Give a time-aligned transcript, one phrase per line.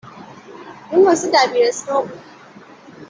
[0.91, 2.21] .اون واسه دبیرستان بود